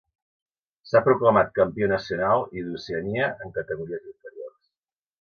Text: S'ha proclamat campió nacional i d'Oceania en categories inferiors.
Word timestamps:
S'ha 0.91 1.01
proclamat 1.07 1.53
campió 1.59 1.91
nacional 1.93 2.49
i 2.59 2.65
d'Oceania 2.71 3.31
en 3.47 3.57
categories 3.61 4.13
inferiors. 4.17 4.63